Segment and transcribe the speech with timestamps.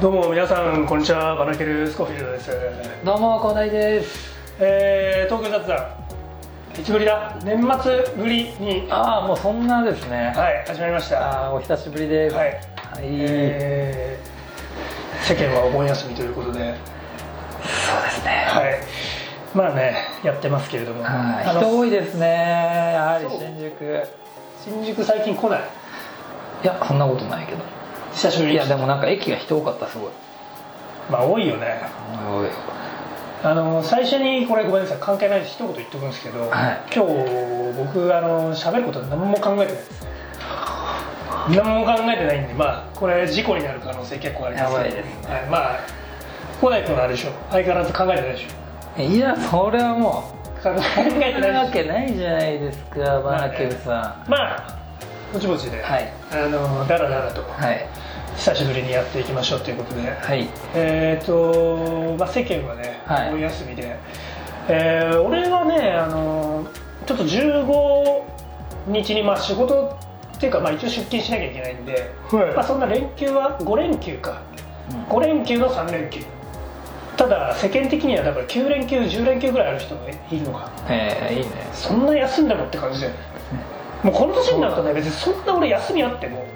[0.00, 2.50] どうも皆さんこんにちはバナケルスコフィールドです。
[3.04, 4.34] どうも広大です。
[4.58, 5.78] えー、東京雑談
[6.80, 7.38] いつぶりだ。
[7.44, 8.88] 年末ぶりに。
[8.90, 10.32] ああもうそんなですね。
[10.34, 11.20] はい始まりました。
[11.20, 12.34] ああお久しぶりです。
[12.34, 12.60] はい、はい。
[13.02, 16.58] えー、世間はお盆休みということで。
[16.58, 18.46] そうですね。
[18.48, 18.78] はい。
[19.54, 21.04] まあねやってますけれども。
[21.04, 22.92] 人多いですね。
[22.94, 24.02] やはり新宿。
[24.64, 25.60] 新宿最近来ない？
[26.64, 27.58] いやそんなことないけど
[28.12, 28.50] 久しぶり。
[28.50, 30.10] にいやでもなんか駅が人多かったすごい。
[31.10, 31.80] まあ多いよね。
[32.28, 32.48] 多い。
[33.42, 36.82] あの最初にこれごめんなさい関係ないです一言言っておくんですけど、はい。
[36.94, 40.06] 今日僕あの喋ること何も考えてないです。
[41.48, 44.72] 何も考えてないんでまあこれ事故になる可能性結構あります。
[44.74, 45.34] やばいですね。
[45.34, 45.78] はい、まあ
[46.60, 47.30] 小田井君はあれでしょ。
[47.50, 49.02] 相変わらず考えてないでしょ。
[49.02, 51.52] いやそれはもう考えてない。
[51.52, 54.78] わけないじゃないですかバナケルさょまあ
[55.32, 56.12] ぼちぼちで、はい。
[56.32, 57.40] あのだらだらと。
[57.40, 57.88] んはい
[58.40, 60.48] 久しぶりにやっていきましょうということで、はい。
[60.74, 63.28] えーとまあ、世間はね、はい。
[63.28, 63.98] お盆休みで、
[64.68, 66.66] えー俺はねあの
[67.06, 69.94] ちょっと15日にまあ仕事
[70.36, 72.54] っていうか、まあ、一応出勤しなきゃいけないんで、はい。
[72.54, 74.40] まあ、そんな連休は5連休か。
[74.90, 75.02] うん。
[75.04, 76.20] 5連休の3連休。
[77.18, 81.68] ただ世間的にはだから9連休10連休ぐらいある人がいるのかえーいいね。
[81.74, 83.18] そんな休んでもって感じだよね。
[84.02, 86.46] もうこの年になるとね別にそんな俺休みあっても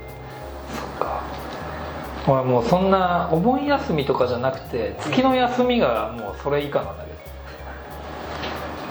[2.26, 7.16] 俺もうそんなお盆休みとかじゃなくて月の休みがもうそれ以下なんだけど。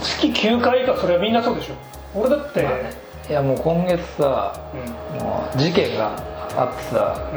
[0.02, 1.76] 月9回以下それはみんなそうでしょ。
[2.16, 2.94] 俺だって、まあね。
[3.30, 5.20] いやもう今月さうん。
[5.20, 6.12] もう事件が
[6.56, 7.36] あってさう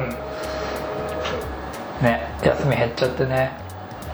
[2.03, 2.05] ん。
[2.05, 3.53] ね休み減っちゃってね。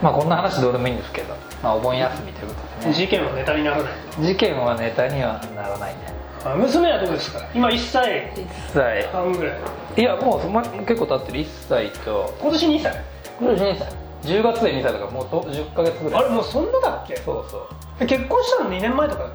[0.02, 2.94] まあこんな話どうでもいいんですけど、まあ、お盆休みということでね。
[2.94, 3.92] 事件はネタにならない。
[4.20, 7.38] 事件はネタにはならないねあ娘はどうですか？
[7.54, 8.32] 今1歳。
[8.34, 9.06] 1歳。
[9.12, 9.58] 半ぐらい。
[9.96, 11.38] いやもうそんな結構経ってる。
[11.40, 12.34] 1歳と。
[12.40, 13.04] 今年2歳。
[13.40, 13.88] 今年2歳。
[14.22, 16.24] 10月で2歳だからもうと10ヶ月ぐらい。
[16.24, 17.16] あれもうそんなだっけ？
[17.16, 17.62] そうそう。
[18.00, 19.32] え結婚したの2年前とかだっ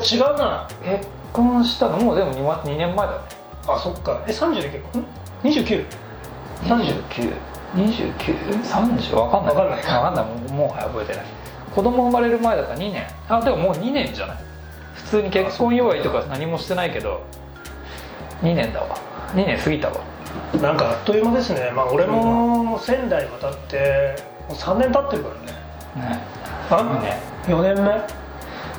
[0.00, 0.16] け？
[0.16, 0.68] いや違うな。
[0.84, 1.98] 結婚したの？
[1.98, 3.18] もうでも 2, 2年前だね。
[3.66, 4.22] あそっか。
[4.26, 5.04] え30で結婚
[5.44, 5.86] ？29?
[7.74, 9.54] 292930わかんない。
[9.54, 10.00] わかんないか。
[10.00, 10.24] わかんない。
[10.24, 11.24] もうもう覚えてない。
[11.74, 13.06] 子供生まれる前だから2年。
[13.28, 14.36] あでももう2年じゃない？
[14.36, 14.43] 普
[15.14, 17.22] 通に結婚祝いとか何もしてないけど
[18.42, 18.96] 2年だわ。
[19.34, 19.94] 2年過ぎたわ。
[20.60, 21.70] なんかあっという間ですね。
[21.74, 24.16] まあ俺も仙台渡って
[24.48, 25.30] もう3年経ってるか
[25.96, 26.08] らね。
[26.16, 26.20] ね。
[26.70, 27.00] あ？
[27.02, 27.82] ね4年目？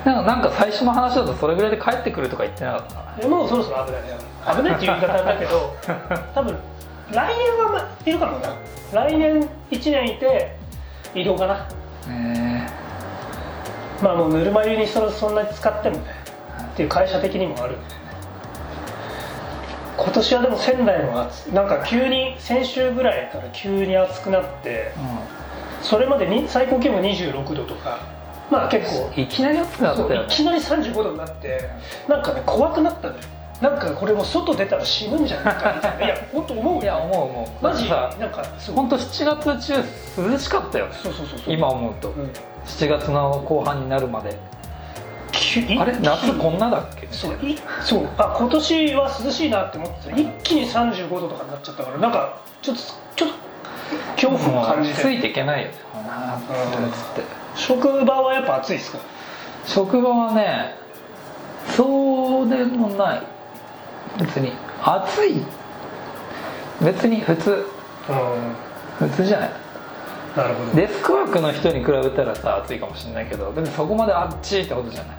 [0.04, 2.94] なんかなんか最初の話だとそれぐらいで帰ってくるとか言ってなかった？
[2.94, 4.02] かなえもうそろそろ危ない。
[4.02, 4.08] ね
[4.56, 5.74] 危ないっていう言い方だけど
[6.34, 6.56] 多分
[7.12, 8.48] 来年はまあいるかもな。
[8.92, 10.54] 来年1年いて
[11.14, 11.54] 移動かな。
[12.12, 12.45] ね
[14.02, 16.04] まあもうぬるま湯にそそんなに使ってもね
[16.74, 17.94] っていう会社的にもあるんで
[19.96, 21.52] 今年はでも仙台も暑い。
[21.54, 24.92] なんか急に先週ぐらいから急に暑くなって
[25.82, 28.00] それまでに最高気温が26度とか
[28.50, 29.10] まあ結構。
[29.16, 31.70] うんいきなり暑くなったよねいきなり35度になって
[32.08, 33.20] なんかね怖くなったのよ。
[33.62, 36.04] なんかこれもう外出たら死ぬんじゃないかみたいな。
[36.04, 37.64] いや本当思うよいや思う思う。
[37.64, 37.88] マジ？
[37.88, 39.24] なんか本当7
[39.56, 40.92] 月中涼しかったよね。
[41.02, 41.54] そうそうそうそう。
[41.54, 42.10] 今思うと。
[42.10, 42.30] うん
[42.66, 44.38] 7月の後半になるまで。
[45.32, 45.98] 急あれ？
[46.00, 47.06] 夏こんなだっけ？
[47.10, 50.10] そういそうあ今年は涼しいなって思ってた。
[50.10, 52.82] ら一気に35度とかになっちゃったからなんかちょっと
[53.16, 53.34] ちょっと
[54.32, 55.02] 恐怖を感じて。
[55.02, 55.74] ついていけないよね。
[57.54, 58.98] 職場はやっぱ暑いですか？
[59.66, 60.74] 職場はね
[61.76, 63.22] そうでもない。
[64.18, 64.52] 別に
[64.82, 65.42] 暑い。
[66.82, 67.66] 別に普通。
[68.08, 69.08] うん。
[69.08, 69.50] 普通じゃない
[70.36, 70.72] なるほど。
[70.72, 75.16] デスクワークの人に比べたらさ暑いかもしれないけど別にそこまで暑いってことじゃない、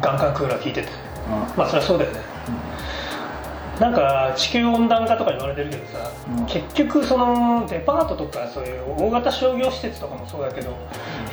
[0.00, 0.88] ガンガンクーラー効いてて。
[1.56, 2.20] まあそりゃそうだよね。
[3.78, 6.46] なんか地球温暖化とか言われてるけどさ、うん。
[6.46, 10.76] 結局そのデパートとかそういう大型商業施設とかもそうだけど、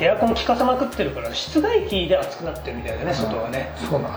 [0.00, 3.70] エアコン効かせまくってるから室外機で暑くなってるみたいだね、外はね。
[3.76, 4.14] そうだね。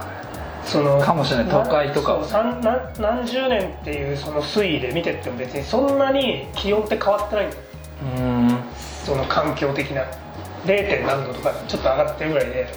[0.63, 2.19] そのかもしれない都会とか。
[2.31, 2.61] 何
[2.99, 7.61] 何十年っていうその推移で見てっても別にそんなに気温って変わってないんだよ。
[8.15, 8.40] うーん
[9.05, 10.03] その環境的な
[10.65, 11.05] 0.
[11.05, 12.67] 何度とかちょっと上がってるぐらいで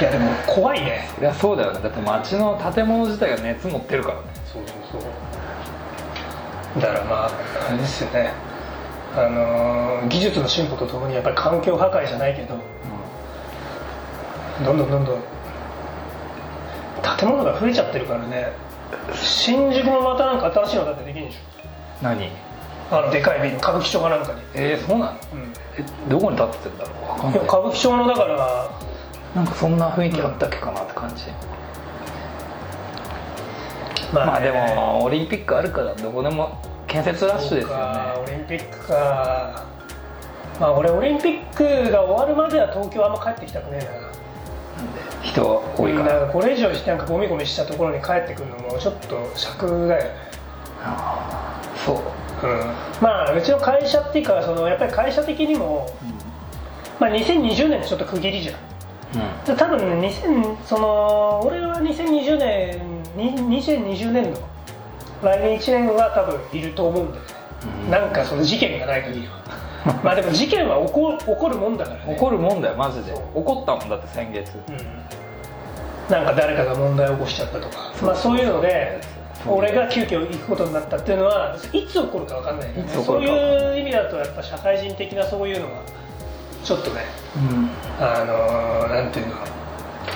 [0.00, 1.08] いやでも怖いね。
[1.18, 1.80] いやそうだよね。
[1.80, 4.22] だって街の建物自体が熱持ってるからね。
[4.52, 5.08] そうそうそ
[6.78, 6.82] う。
[6.82, 7.30] だからまあ
[7.68, 8.32] あれですよね。
[9.16, 12.54] あのー技術の進歩とともにやっぱり環境破壊じゃないけど
[14.64, 15.22] どんどんどんどん
[17.18, 18.52] 建物が増えちゃってるからね。
[19.14, 21.38] 新宿もまたなんか新しいのだってできるんでし
[22.02, 22.26] 何？
[22.26, 22.28] ょ
[22.90, 25.12] あのでかいビル歌舞伎町かなんかに、えー、そうなの？
[25.12, 27.08] うん、えどこに建ってんだろう？
[27.08, 27.40] わかんいない。
[27.40, 28.70] や歌舞伎町のだから
[29.34, 31.24] なんかそんな雰囲気あったっけかなって感じ、
[34.12, 39.66] ままあでねもオリンピックあるからどこでも建建設ラッシュですよそうかオねリンピックか。
[40.60, 43.90] まあ俺オリンピックが終わるまでは東京あんま帰ってきたくねえな。
[45.22, 45.42] 人
[45.76, 50.10] 多いかなんらかこれ以上なんかゴミゴミしたところに帰ってくるのもちょっと尺だよね。
[50.82, 52.02] あーそう、うん
[53.00, 55.88] まあうちの会社っていうかそのやっぱり会社的にも、
[57.00, 58.56] まあ、2020年ってちょっと区切りじゃん。
[58.56, 59.44] うん。
[59.44, 64.40] で多分ね2000その俺は2020年に2020年度
[65.22, 67.28] 来年1年は多分いると思うんだよね、
[67.84, 67.90] うん。
[67.90, 69.36] なんかその事件がない限りは。
[70.02, 72.16] まあでも事件は起こ起こるもんだからね。
[72.16, 73.14] 怒るもんだよマジで。
[73.14, 73.24] そう。
[73.40, 74.52] 怒ったもんだって先月。
[74.68, 74.76] うん。
[76.10, 77.92] なんか誰かが問題を起こしちゃったとか。
[78.02, 79.12] まあ、そういうのでそう
[79.46, 82.88] 俺が急遽行くことになったっていうのはいつ起こるか分かんないよね。
[82.88, 85.82] そういう意味だとやっぱ社会人的なそういうのが
[86.64, 87.02] ちょっとね
[87.36, 87.70] うん。
[88.00, 89.34] あのーなんていうの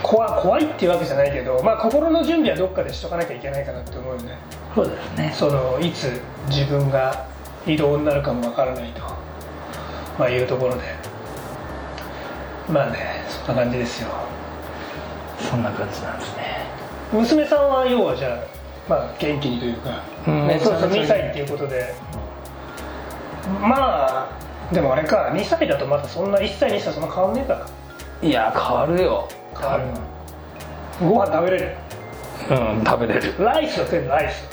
[0.03, 4.39] 怖怖いっていうわけじゃないけど、まあ、心の準備はどっかでしとかなきゃいけないかなって思うよね
[4.75, 5.35] そうですね。
[5.37, 7.27] そのいつ自分が
[7.67, 9.03] 移動になるかもわからないと、
[10.19, 10.81] まあ、いうところで。
[12.69, 14.09] まあねそんな感じですよ。
[15.39, 16.67] そんな感じなんですね。
[17.13, 18.39] 娘さんは要はじゃあ、
[18.91, 20.49] まあ、元気にというか、うん。
[20.49, 20.91] ね、そうそうそう。
[20.91, 21.95] そう2歳っていうことで。
[23.63, 24.29] まあ
[24.73, 27.67] でもあれか2歳だとまだそんな1歳2歳そんな変わんねえか
[28.23, 29.29] いや変わるよ。
[29.59, 29.85] 変わる
[31.01, 31.77] ご飯食べれる？
[32.51, 33.35] うん食べれる。
[33.39, 34.49] ライスは食えるライス。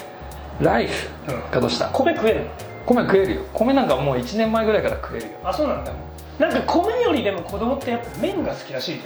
[0.61, 1.09] ライス？
[1.27, 1.51] うん。
[1.51, 1.89] がどうした？
[1.89, 2.45] 米食えるの？
[2.85, 3.41] 米食えるよ。
[3.53, 5.31] 米なんかもう1年前ぐらいから食えるよ。
[5.43, 5.91] あそうなんだ。
[6.39, 9.01] なんか米よりでも子供ってやっぱ麺が好きらしいよ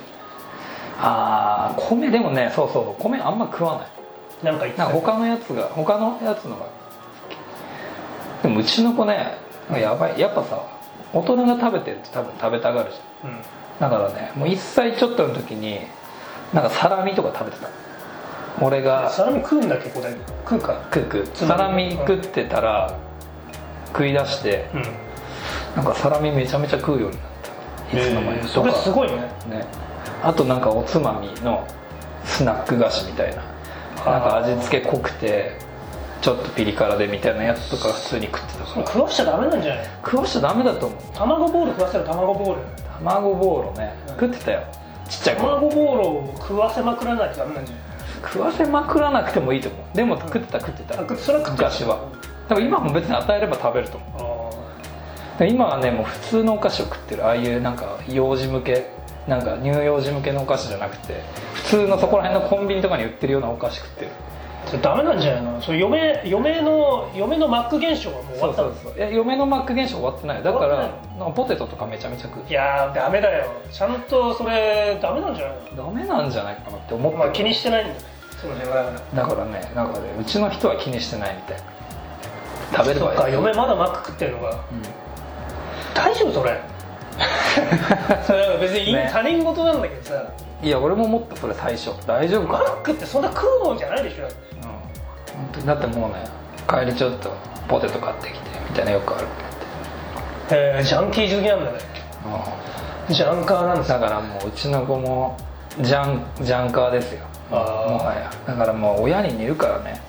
[0.99, 3.01] ああ米でもねそうそう。
[3.01, 3.87] 米あんま食わない
[4.43, 4.85] なんか言ってた。
[4.85, 6.65] なんか他のやつが他のやつのが
[8.43, 9.37] でもうちの子ね
[9.71, 10.19] やばい。
[10.19, 10.61] やっぱさ
[11.13, 13.31] 大人が食べてると多分食べたがるじゃん。
[13.31, 13.41] うん。
[13.79, 15.79] だからねもう1歳ちょっとの時に
[16.53, 17.69] なんかサラミとか食べてた。
[18.61, 20.11] 俺がサラミ食うんだっけこれ
[20.45, 20.81] 食うか。
[20.93, 21.27] 食う食う。
[21.35, 22.97] サラミ食ってたら
[23.87, 24.83] 食い出してうん。
[25.75, 27.25] なんかサラミめちゃめちゃ食うようになっ
[27.91, 27.97] た。
[27.97, 29.17] いつの間にそれすごいね。
[29.49, 29.65] ね。
[30.23, 31.65] あとなんかおつまみの
[32.25, 33.43] スナック菓子みたいな
[34.05, 35.51] なんか味付け濃くて
[36.21, 38.87] ちょっとピリ辛でみたいなやつとか普通に食ってたから。
[38.87, 39.85] 食わしちゃダメなんじゃない？
[40.03, 40.99] 食わしちゃダメだと思う。
[41.13, 42.61] 卵ボール食わせる卵ボール。
[42.99, 43.93] 卵ボーロね。
[44.07, 44.63] 食ってたよ。
[45.09, 45.55] ちっちゃい頃。
[45.55, 47.83] 卵ボールを食わせまくらないとダメなんじゃない？
[48.23, 49.97] 食わせまくらなくてもいいと思う。
[49.97, 50.95] でも食ってた食ってた。
[50.95, 52.07] あ食ってそれは食ってる昔は。
[52.49, 57.25] でも今も別に与えれば食べると思あうで今はねもう普通のお菓子を食ってる。
[57.25, 58.91] ああいうなんか幼児向け
[59.31, 61.21] なんか乳幼児向けのお菓子じゃなくて
[61.53, 64.07] 普通のそこら辺のコンビニとかに売ってるようなお菓子食ってる。
[64.65, 65.61] ーそれダメなんじゃないの？
[65.61, 68.75] それ嫁嫁の嫁のマック現象はもう終そうわったの？
[68.75, 70.37] そうそういや嫁のマック現象終わってない。
[70.39, 72.43] よだからかポテトとかめちゃめちゃ食う。
[72.49, 73.49] いやーダメだよ。
[73.71, 77.93] ちゃんとそれダメなんじゃないダメなんじゃないかなって思ってのまあ気にしてないんだ。
[77.93, 77.99] ね
[78.41, 78.83] その辺は。
[78.83, 81.57] だからだからねなんかねうちの人は気にしてないみたい。
[82.75, 84.59] 食べれそっかばいい嫁まだマック食ってるのがうん。
[85.95, 86.59] 大丈夫それ？
[88.25, 90.23] それなんか別に他人事なんだけどさ。
[90.63, 92.69] いや俺も思ったそれ最初大丈夫マかな？
[92.69, 94.25] ックってそんな食うもんじゃないでしょ。
[94.25, 94.29] うん。
[94.29, 94.31] 本
[95.53, 95.65] 当に。
[95.65, 96.15] だってもうね
[96.69, 97.31] 帰りちょっと
[97.67, 98.39] ポテト買ってきて
[98.69, 99.25] みたいなよくある
[100.51, 101.77] えー、ジャンキー好きなんだね。
[103.09, 105.35] ジャンカーなんですだからもううちの子も
[105.79, 107.25] ジャンジャンカーですよ。
[107.51, 107.91] あー。
[107.91, 108.29] もはや。
[108.45, 109.99] だからもう親に似るからね。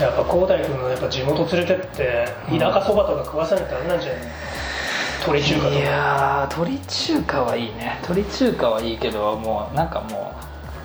[0.00, 2.28] やっぱ広大君のやっぱ地元連れてって
[2.58, 4.22] 田舎そばとか食わせないとダメなんじゃない？
[5.32, 5.74] 中華とか。
[5.74, 7.98] いやー鳥中華はいいね。
[8.02, 10.34] 鳥中華はいいけどもうなんかも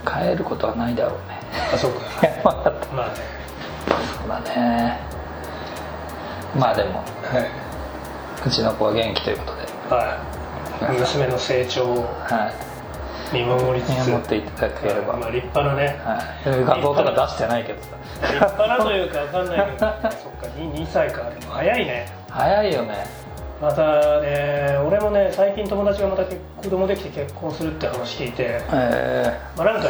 [0.05, 1.39] う変えることはないだろうね。
[1.73, 1.99] あそうか。
[2.43, 3.15] まあまあね。
[4.19, 4.99] そうだね。
[6.57, 7.03] まあでもは
[8.45, 9.61] うちの子は元気ということで。
[9.61, 12.69] い、はい、娘の成長をはい。
[13.31, 16.17] 見守りつつ見守っていただければ、まあ、立派なねは
[16.51, 17.89] い、画像とか出してないけどさ。
[18.21, 19.77] 立派なというか分かんないけど。
[19.77, 20.47] そっか。
[20.57, 21.29] 2, 2歳か。
[21.29, 22.07] でも早いね。
[22.31, 23.05] 早いよね
[23.61, 29.89] またね俺もね最近友達がまた子供できて結婚するって話聞いて、えまあ、なんか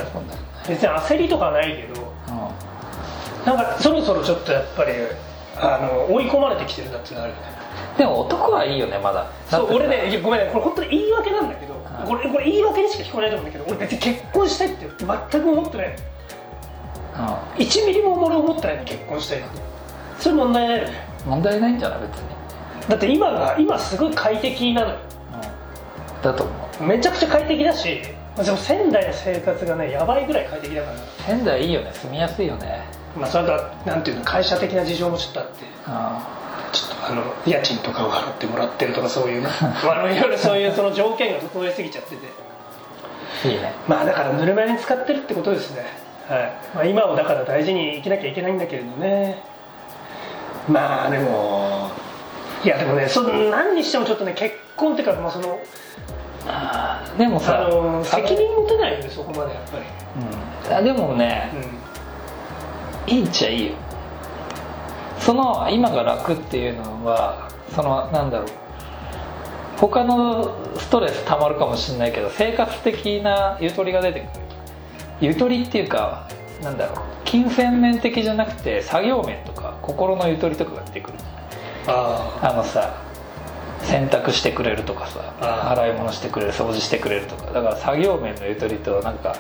[0.68, 4.92] 別に焦りとかはないけどうなんかそろそろちょっとやっぱり
[5.58, 7.48] あの追い込まれてきてるなっていうのがあるよね。
[7.96, 9.30] んでも男はいいよねまだ。
[9.50, 14.88] そう俺ねごめんねこれ本当に言い訳なんだけど、はいこれこれ言い訳にしか聞こえないと思うんだけど俺別に結婚したいって
[15.32, 15.96] 全く思ってない。
[17.58, 19.48] 1ミリも俺思ってないの結婚したいって。
[20.20, 20.94] それ問題ないよね。
[21.26, 22.26] うん問題ないんじゃない別に、
[22.90, 24.96] だって今が今すごい快適なのよ。
[26.18, 26.84] うん、だと思う。
[26.84, 28.02] めちゃくちゃ快適だし
[28.36, 30.98] でも仙台の生活がねやばいぐらい快適だから。
[31.26, 31.92] 仙台いいよね。
[31.94, 32.84] 住みやすいよね。
[33.16, 33.54] まあそれと
[33.86, 35.54] なんていうの会社的な事情もちょっとあって。
[35.86, 39.50] あちょっとあの家賃とかを払ってもらってるとかそういうね。
[39.86, 42.26] まあいろいろそういうその条件が整えすぎちゃってて。
[43.48, 43.74] いいね。
[43.88, 45.86] まあだからぬるま湯に使ってるってことですね。
[46.28, 49.42] はい、まあ、今をだから大事に生きなきゃいけないんだけれどね。
[50.68, 51.79] まあでも
[52.64, 55.60] いやでもねそ何にしてもちょっとね結婚っていうか、まあ、その
[56.46, 59.84] あーでもあさの責任持てないよねそこまでやっぱり、
[60.68, 60.76] うん。
[60.76, 61.52] あでもね、
[63.08, 63.14] うん。
[63.14, 63.74] いいっちゃいいよ。
[65.20, 68.48] その今が楽っていうのはそのなんだろう。
[69.78, 74.30] 他のストレスたまるかもしれないけど生活的なゆとりが出てくる。
[75.22, 76.30] ゆとりっていうか
[76.62, 76.98] なんだろう。
[77.26, 81.18] 金銭面的じゃなくて作業面とか心のゆとりとかが出てくる
[81.88, 83.02] ああのさ
[83.82, 85.34] 洗濯してくれるとかさ
[85.72, 87.52] 洗い物してくれる掃除してくれるとか。
[87.52, 89.36] だから作業面のゆとりとなんか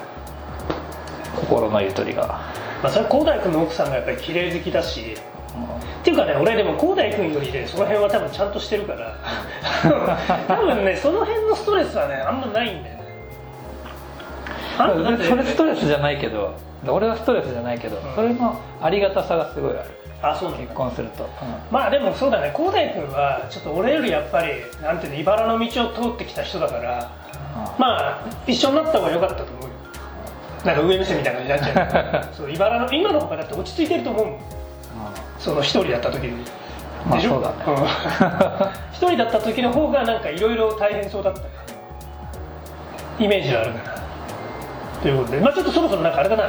[1.35, 5.17] 心のゆとりが、あまあそれ広大君の奥さんがやっぱり綺麗好きだし。
[6.01, 9.17] っていうかね俺でも広大君よりねその辺は多分ちゃんとしてるから。
[10.47, 13.03] 多分ねその辺のストレスはねあんまないんだよね。
[15.27, 16.53] それストレスじゃないけど
[16.87, 17.99] 俺はストレスじゃないけど、ん。
[18.15, 21.29] それのありがたさがすごいあるあそう結婚すると、
[21.71, 22.51] まあでもそうだね。
[22.55, 27.09] 広大君はちょっと俺よりやっぱりなんていうの茨の道を通ってきた人だから
[27.77, 29.69] まあ一緒になった方が良かったと思うよ。
[30.65, 32.33] なんか上目線みたいな感じになっちゃう。
[32.35, 34.39] そう茨の今の方がだって落ち着いてると思うもん。
[35.39, 36.45] その一人だった時に。
[37.07, 37.35] まあでしょ？
[37.35, 37.55] そうだね。
[37.81, 37.87] ん。
[38.91, 41.41] 一人だった時の方がなんかいろいろ大変そうだった
[43.23, 43.95] イメージがあるかな。
[45.01, 45.39] ということで。
[45.39, 46.43] まあちょっとそろそろなんかあれだな。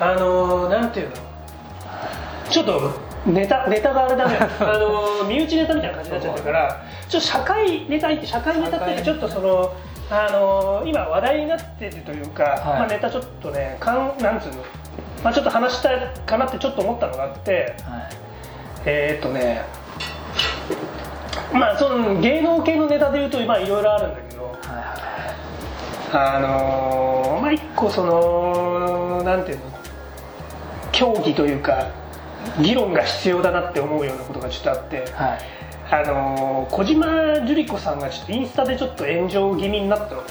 [0.00, 1.14] あのー、なんていうの？
[2.50, 2.90] ちょっと
[3.26, 4.36] ネタネタがあれだね。
[4.60, 8.76] あのー身内ネタみたいな感じになっちゃってるからちょっと社会ネタって社会ネタ。
[8.76, 9.72] っていうかちょっとその
[10.10, 12.58] あのー今話題になってるというか、はい。
[12.58, 14.56] まあ、ネタちょっとねかんなんつうの、
[15.22, 17.52] まあ、ちょっと話したいかなってちょっと思ったのがあって
[17.88, 18.02] はい。
[18.84, 19.62] えーっとね
[21.52, 24.54] まあその芸能系のネタでいうとまあいろいろあるんだけど
[26.12, 29.62] あのーまあ一個そのなんていうの
[30.92, 31.86] 競技というか
[32.60, 35.38] 議論が必要だなって思うようなことがちょっとあってはい。
[35.90, 37.06] あのー小島
[37.46, 40.22] 樹里子さんがちょっとインスタでちょっと炎上気味になったの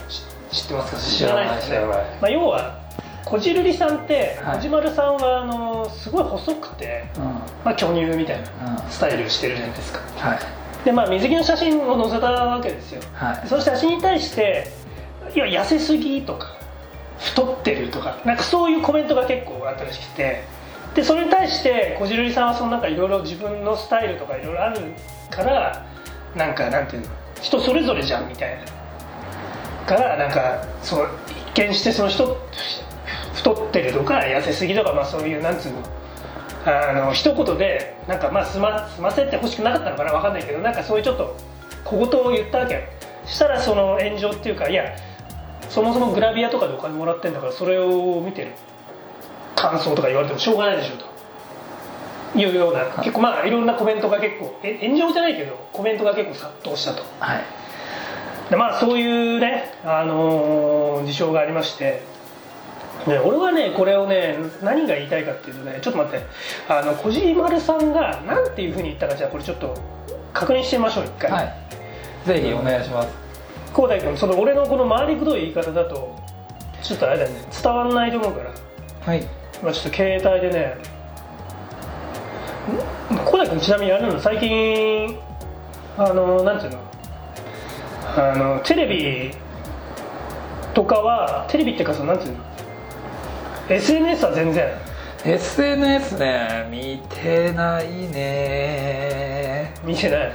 [0.50, 1.02] 知知ってますか？
[1.02, 1.80] 知らないですね。
[2.22, 2.80] まあ、要は
[3.26, 4.58] こじるりさんってはい。
[4.58, 7.24] 小島るさんはあのーすごい細くて、うん。
[7.24, 8.92] まあ、巨乳みたいなうん。
[8.92, 10.00] スタイルしてるじゃないですか。
[10.18, 10.40] はい。
[10.84, 13.02] でまあ水着の写真を載せたわけですよ。
[13.14, 13.48] はい。
[13.48, 14.68] その写真に対して
[15.34, 16.48] いや痩せすぎとか
[17.20, 20.44] 太ってるとかなんかそういうコメントが結構あったらしくて
[20.96, 24.80] でそれに対してこじるりさんはそのなんかいろいろ自分のスタイルとかいろいろある
[25.30, 25.86] から
[26.36, 27.08] なんかなんていうの
[27.42, 28.84] 人それぞれじゃんみたいな。
[29.86, 31.10] からなんかそう
[31.56, 32.38] 一見してその人
[33.34, 35.84] 太ってるとか痩せすぎとかまあそういうなんつうの
[36.66, 41.36] あの一言でなんかまあ済ま済ませてほしくなかったのかなわかんないけどなんかそういうちょっと
[41.84, 42.88] 小言を言ったわけ
[43.26, 44.96] したらその炎上っていうかいや
[45.70, 48.52] そもそもグラビアとかでお金もらってんだからそれを見てる。
[49.70, 51.14] 感想とか言われてもしょうがないでしょと。
[52.36, 57.04] いうような結構まあいろんなコメントが結構え炎上じゃないけどコメントが結構殺到したと。
[57.20, 57.44] はい。
[58.50, 62.02] でまあそういうね、あのー事象がありまして、
[63.08, 66.26] ね、俺はねこれをね何が言いたいかっていうとねちょっと待って。
[66.68, 69.76] あの小島丸さんが何ていうふうに言ったかじゃあこれちょっと
[70.34, 71.54] 確認してみましょう一回、はい。
[72.26, 73.10] ぜひお願いします。
[73.76, 76.16] 広大君その俺のこの回りくどい言い方だと
[76.82, 78.52] ちょっとあれだよね伝わんないと思うから。
[79.06, 80.76] はい今ちょっと携帯でね
[83.14, 84.20] ん広大君ちなみにあれなの？
[84.20, 85.18] 最近
[85.98, 86.80] あのなんていうの？
[88.18, 89.32] あのテレビ
[90.74, 92.44] とかはテレビっていうかそのなんていうの
[93.70, 94.70] ？SNS は全然。
[95.24, 99.74] SNS ね見てないね。
[99.86, 100.32] 見てない？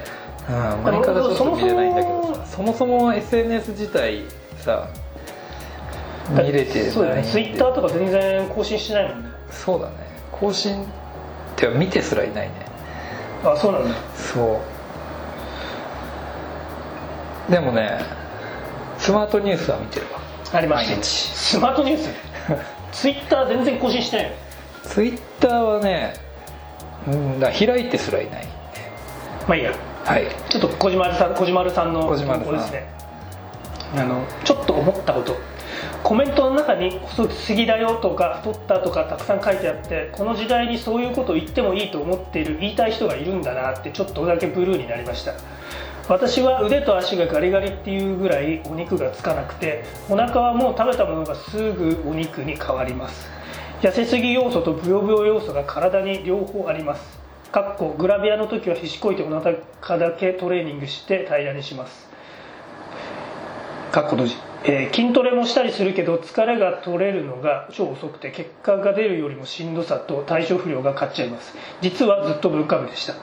[0.48, 2.46] うん前からちょっと見れないんだけどさ。
[2.46, 4.22] そもそも SNS 自体
[4.56, 4.88] さ
[6.30, 7.22] 見れてそうだね。
[7.24, 9.28] ツイッターとか全然更新してないもんね。
[9.50, 9.94] そうだね。
[10.32, 10.86] 更新っ
[11.56, 12.54] ては見てすらいないね。
[13.44, 13.94] あそうなんだ。
[14.14, 14.60] そ
[17.48, 17.52] う。
[17.52, 17.98] でもね
[18.98, 20.18] スマートニュースは見てるわ。
[20.52, 22.10] ありましたスマートニュース？
[22.92, 24.32] ツイッター全然更新してないよ。
[24.84, 26.14] ツイッターはね
[27.06, 28.46] うんだ開いてすらいない
[29.46, 29.72] まあいいや。
[30.04, 30.26] はい。
[30.48, 32.86] ちょっと小島さん小島さんの小島ですね。
[33.96, 35.36] あのちょっと思ったこと
[36.02, 45.32] コメントの中に「細すぎだよ」とか「太った」とかたくさん書いてあってこの時代にそういうことを言ってもいいと思っている言いたい人がいるんだなってちょっとだけブルーになりました。
[46.08, 53.28] 私は腕と足がガリガリっていうぐらいお肉がつかなくてお腹はもう食べたものがすぐお肉に変わります。
[53.82, 57.18] 痩せすぎ要素とブヨブヨ要素が体に両方あります。
[57.52, 62.08] かっこグラビアの時はひしこいてお腹だけトレーニングして平らにします。
[63.92, 71.54] かっこ閉じ、えー筋トレもしたりするけど疲れが取れるのが超遅くて結果が出るよりもしんどさと体調不良が勝っちゃいます。
[71.80, 73.14] 実はずっと文化部でした。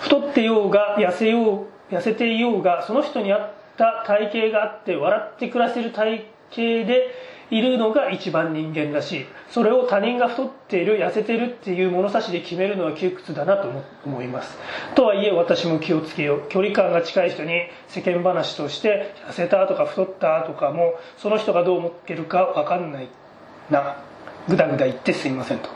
[0.00, 7.08] 太ってようが痩せよう痩せていようがその人に合った体型があって笑って暮らせる体型で
[7.50, 9.26] いるのが一番人間らしい。
[9.50, 13.70] それを他人が太っている痩せてるっていう物差しで決めるのは窮屈だなと
[14.04, 14.56] 思います。
[14.94, 16.42] とはいえ私も気をつけよう。
[16.48, 23.08] 距離感が近い人に世間話として痩せたとか太ったとかもその人がどう思ってるか分かんない
[23.70, 23.96] な。
[24.48, 25.70] ぐだぐだ言ってすいませんと。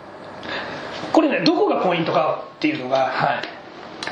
[1.12, 3.42] これねどこがポイントかっていうのが、はい。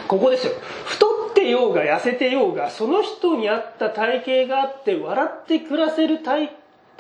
[0.08, 0.52] ここですよ。
[0.86, 6.50] 太ってようが痩せてようがその人に合った体型があって笑って暮らせる体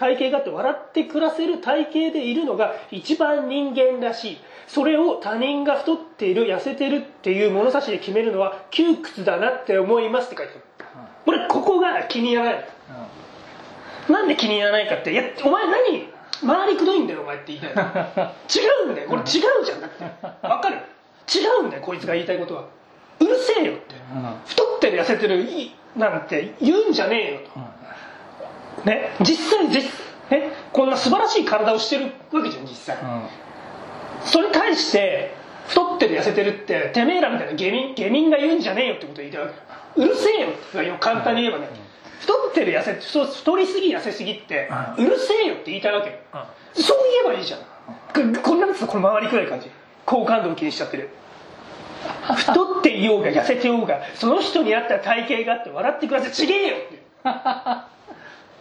[0.00, 4.38] 体型があって笑って暮らせる体型でいるのが一番人間らしい。
[4.66, 10.62] それを他人が太っている痩せてるっていう物差しで決めるのは窮屈だなって思いますって書いてある。
[11.26, 12.64] 俺ここが気に入らない
[14.08, 16.08] なんで気に入らないかっていやお前何
[16.42, 17.74] 周りくどいんだよお前って言いたい違
[18.88, 19.08] うんだよ。
[19.10, 20.04] これ違うじゃんだって。
[20.46, 20.76] わかる？
[20.76, 22.64] 違うんだよこいつが言いたいことは。
[23.20, 23.94] うるせえよって。
[24.46, 27.50] 太ってる痩せてるいいなんて言うんじゃねえよと、
[28.84, 29.82] ね実際実
[30.30, 32.96] ねこんな素晴らしい体をしてるわけじゃん実際、
[34.24, 35.34] それに対して
[35.68, 40.02] 太ってる痩せてるっててめえらみたいな下民下民が言うんじゃねえよってことを言いたいわけ。
[40.02, 41.68] うるせえよって簡単に言えばね、
[42.20, 44.68] 太ってる痩せ太りすぎ痩せすぎって、
[44.98, 46.10] うるせえよって言いたいわけ。
[46.10, 46.16] よ、
[46.74, 47.60] そう言えばいいじゃん。
[47.60, 49.70] ここんなんつうのこの周りくらい感じ。
[50.06, 51.10] 好感度を気にしちゃってる。
[52.36, 57.02] 太っていようが痩せてようがその人に合った体型があって笑ってくださいちげえよって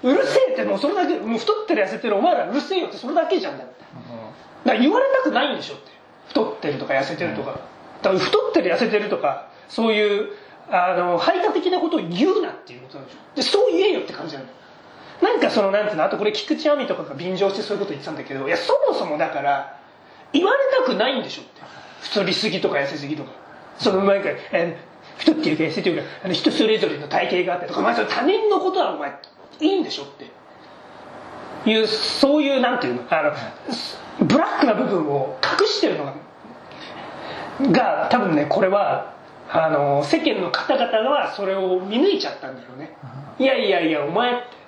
[0.04, 3.74] うるせえってもうそれだけもう太ってる痩せてるお前らうるせえよってそれだけじゃんだって。
[3.74, 5.92] だから言われたくないんでしょって。
[6.30, 7.60] 太ってるとか痩せてるとか、
[8.04, 10.30] だから太ってる痩せてるとかそういう
[10.70, 13.18] あの排他的なことを言うなっていうことなんでしょ。
[13.36, 14.58] でそう言えよって感じなんだよ。
[15.22, 19.80] なんかそのなんていうのあとこれ菊池亜美とかが便乗してそういうこと言ってたんだけどいやそもそもだから
[20.32, 21.62] 言われたくないんでしょって。
[22.02, 23.32] 太りすぎとか痩せすぎとか。
[23.78, 29.12] その前から、えー太ってるか痩せてるかあの人それぞれの体型があってとか、まあ、それ他人のことはお前
[29.60, 30.26] いいんでしょって。
[31.70, 33.04] いうそういうなんていうの？
[33.10, 36.14] あのブラックな部分を隠してるのが
[37.72, 39.14] が多分ねこれは
[39.50, 42.96] あの世間の方々はそれを見抜いちゃったんだろうね。
[43.40, 44.60] いやいやいやお前って。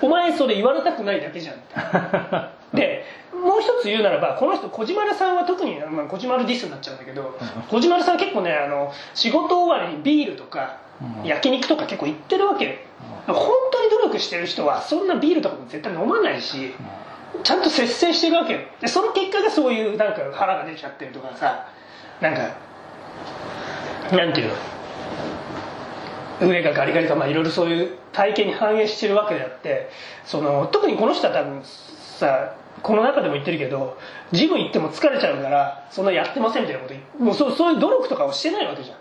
[0.00, 1.56] お前それ言われたくないだけじゃん。
[2.74, 7.38] でもう一つ言うならばこの人小島丸さんは特に、まあ、小島丸ディスになっちゃうんだけど
[7.70, 10.76] 小島丸さんは結構ねあの仕事終わりにビールとか
[11.24, 12.64] 焼肉とか結構行ってるわけ。
[12.64, 13.67] よ本
[14.20, 16.74] してる人はそんなビールとかも絶対飲まないし
[17.42, 18.60] ちゃんと節制してるわけよ。
[18.80, 21.66] でその結果がそういうなんか腹が出ちゃってるとかさ
[22.20, 22.56] なんか
[24.16, 24.54] なんていうの
[26.48, 29.90] 上がガリガリとかまあいろいろそういう体型に反映してるわけであって
[30.24, 33.98] その特にこの人は多分さこの中でも言ってるけど
[34.32, 38.96] ジム行っても疲れちゃうからそんなやってませんみたいなこともうそうそういう努力とかをしてないわけじゃん。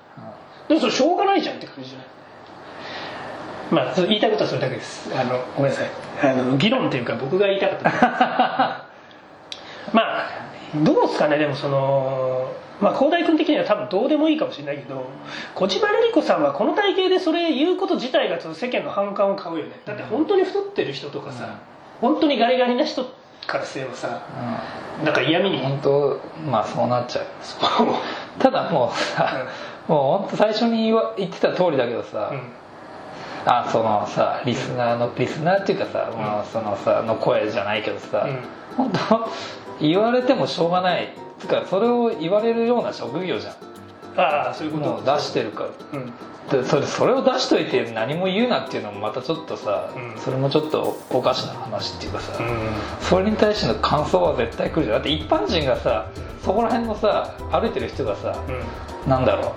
[0.67, 2.07] でもそれしょうがないじゃんって感じじゃない？
[3.71, 5.09] まあ言いたいことはそれだけです。
[5.15, 5.89] あのごめんなさい。
[6.23, 7.89] あの議論っていうか僕が言いたかった。
[9.93, 10.29] まあ
[10.75, 11.37] どうですかね。
[11.37, 15.05] でもそのまあ広大君的には多分どうでもいいかもしれないけど
[15.55, 19.79] 小島瑠璃子さんはこの体型でそれ言うこと自体がちょっと世間の反感を買うよね。
[19.85, 21.55] だって本当に太ってる人とかさ、
[21.99, 23.05] 本当にガリガリな人
[23.45, 24.21] からすればさ、
[25.03, 25.59] なんか嫌味に。
[25.59, 27.25] 本当まあそうなっちゃう。
[27.41, 27.87] そう。
[28.39, 29.45] ただもうさ、
[29.87, 32.51] もう本当最初に言ってた通りだけどさ、うん
[33.49, 38.39] あそのさリスナーのリスナーっていうかさ、まあ、そのさの声じゃないけどさ、うん。
[38.75, 39.29] 本当
[39.79, 41.13] 言われてもしょうがない。
[41.39, 43.55] つうかそれを言われるような職業じゃ
[44.17, 45.15] ああそういうんこと。
[45.15, 45.69] 出してるから。
[45.99, 46.13] うん。
[46.51, 50.19] でそれそれを出しといて何も言うなっていうのもまたちょっとさ、うん。
[50.19, 52.71] それもちょっとおかしな話っていうかさ、うん。
[52.99, 54.95] それに対しての感想は絶対来るじゃん。
[54.95, 56.09] だって一般人がさ
[56.43, 58.43] そこら辺のさ歩いてる人がさ、
[59.05, 59.09] うん。
[59.09, 59.51] なんだろう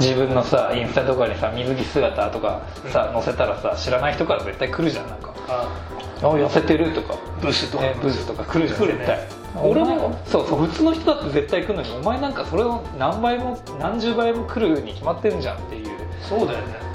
[0.00, 5.34] 自分のさインスタとかにさ水着姿とかさ載せたらさ知らない人から絶対来るじゃんなんか。
[5.48, 5.68] あ
[6.22, 6.24] 「あ。
[6.34, 7.14] 痩せてる」とか。
[7.40, 7.84] ブスとか。
[7.84, 9.18] ねブスとか来るじゃん絶対。
[9.56, 15.90] 俺も俺もそうそう普通の人だって絶対来るのにお前なんかそれを何倍も何十倍も来るに決まってんじゃんっていう。
[16.22, 16.88] そうだよね。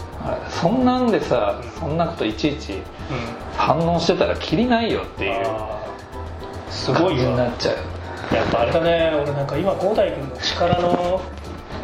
[0.50, 2.80] そんなんでさそんなこといちいちうん。
[3.58, 5.46] 反応してたらきりないよっていう
[6.70, 7.32] すごいわ。
[7.32, 7.76] になっちゃう。
[8.34, 11.22] やっぱあれだね俺なんか今広大君の力の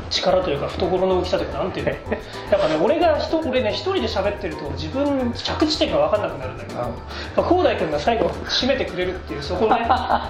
[0.10, 1.92] 力というか懐の大きさというかなんていうの？
[1.92, 6.90] やっぱね俺が人俺ね一人で喋ってると自分着地点が分かんなくなるんだけど、やっ
[7.36, 9.80] ぱ広大君が最後締めてくれるっていうそこね。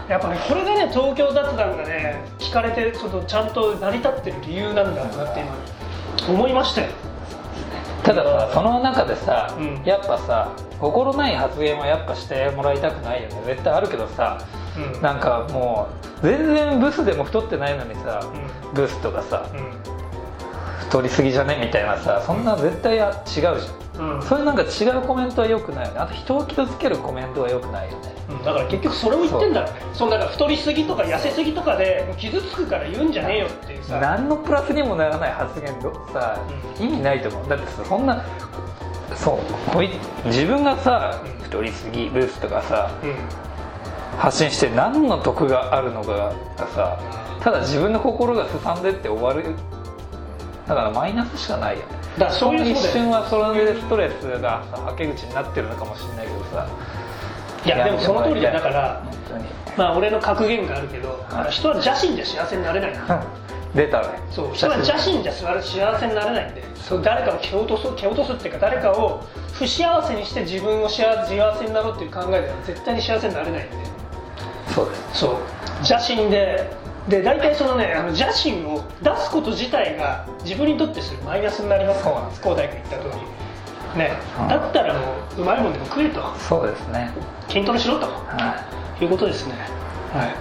[0.09, 5.55] やっぱねこれがね東京雑談がね聞かれてそのちゃんと成り立ってる理由なんだろうなって今
[6.27, 6.87] 思いましたよ。
[8.03, 9.81] たださその中でさ、うん。
[9.85, 13.41] やっぱさ心ない発言はやっぱしてもらいたくないよね。
[13.45, 14.39] 絶対あるけどさ
[14.95, 15.01] うん。
[15.01, 15.87] なんかも
[16.21, 18.21] う全然ブスでも太ってないのにさ、
[18.73, 19.45] うブスとかさ
[20.79, 24.23] 太りすぎじゃねみたいなさそんな絶対違うじゃん、うん。
[24.23, 25.99] そういうなんか違うコメントはよくないよね。
[25.99, 28.15] あと人を傷つけるコメントはよくないよね。
[28.29, 28.43] うん。
[28.43, 29.81] だから結局それを言ってんだろうね。
[29.93, 33.99] そのだから太りすぎとか痩せすぎとかで傷つくから言うんじゃねえよっていうさ。
[33.99, 36.39] 何のプラスにもならない発言とさ、
[36.79, 37.49] う意味ないと思う。
[37.49, 38.23] だってさそんな
[39.15, 39.89] そうこい
[40.25, 41.39] 自分がさうん。
[41.49, 43.15] 太りすぎですとかさうん
[44.19, 46.33] 発信して何の得があるのかが
[46.75, 46.99] さ
[47.41, 49.55] ただ自分の心がすさんでって終わる。
[50.67, 51.79] だからマイナスしかないよ。
[51.79, 51.85] ね
[52.17, 56.67] だからそういう一瞬はそれでストレスがさはけ口になってるのかもしれないけどさ。
[57.65, 59.45] いやでもその通りだだから本当に。
[59.77, 61.51] まあ俺の格言があるけど、はい。
[61.51, 62.91] 人は邪心じゃ幸せになれない
[63.73, 64.07] 出たね。
[64.31, 67.01] そう人は邪心じゃ幸せになれないんでそう。
[67.01, 73.98] 誰かを蹴落とす蹴落とすっていうか誰かを不幸せにして自分を幸せ幸せになろうっていう考えでは絶対に幸せになれないんで
[74.83, 75.31] そうですそう。
[75.79, 76.77] 邪心で。
[77.07, 83.17] で大体そのねあの邪心を出すこと自体が自分にとってするマイナスになりますそうなんです広大君言った通
[83.95, 83.99] り。
[83.99, 84.47] ね、うん。
[84.47, 84.99] だったらも
[85.35, 86.21] ううまいもんでも食えと。
[86.37, 87.11] そうですね。
[87.47, 88.05] 筋トレしろと。
[88.05, 88.63] は
[88.99, 89.03] い。
[89.03, 89.55] いうことですね。
[90.13, 90.35] はい。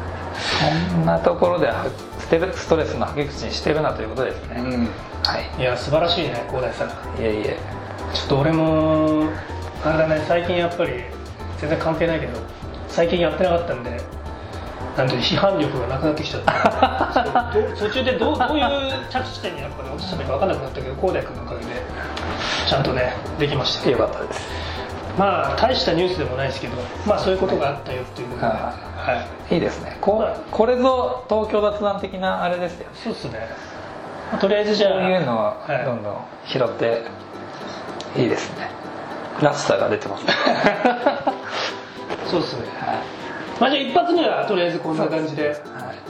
[0.90, 1.86] そんなところでは
[2.18, 4.88] ステストレスのはけ口にしてるなということですね、
[5.24, 5.62] はい。
[5.62, 6.88] いや素晴らしいね広大さん。
[6.88, 7.58] いえいえ。
[8.12, 9.24] ちょっと俺も
[9.84, 11.04] あれだね最近やっぱり
[11.58, 12.38] 全然関係ないけど
[12.88, 14.00] 最近やってなかったんで
[14.98, 17.52] なんて批判力がなくなってきちゃった。
[17.54, 18.66] そうど途中でどうどういう
[19.08, 21.66] 着地点にやっぱり落としたのか分かんなくなったけど広大君のおかげで
[22.66, 23.90] ちゃんとねできました。
[23.90, 24.48] よかったです。
[25.16, 28.28] まあ大したニュースでもないですけどまあそういうことがあったよっていう。
[28.30, 28.52] ことで、は
[28.96, 29.96] はい、いいですね。
[30.00, 32.88] こうこれぞ東京雑談的なあれですよ。
[32.88, 33.48] ねそうっすね、
[34.32, 35.84] まあとりあえずじゃあこういうのをはい。
[35.84, 37.02] どんどん拾って
[38.16, 38.68] いいですね。
[39.40, 40.32] らしさが出てますね。
[42.26, 42.62] そうっすね。
[42.80, 43.27] はい
[43.60, 45.48] まあじゃあ一発目はとりあえずこんな感じで。
[45.48, 45.54] は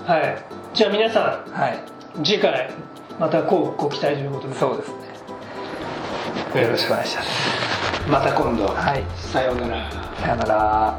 [0.07, 0.45] はい。
[0.75, 2.71] じゃあ皆さい、はい、ん次回
[3.19, 4.55] またこうご期待ということで。
[4.55, 4.89] そうです
[6.55, 6.63] ね。
[6.63, 8.09] よろしくお願いします。
[8.09, 8.67] また今度。
[8.69, 9.05] はい。
[9.17, 9.91] さようなら。
[10.21, 10.99] さよなら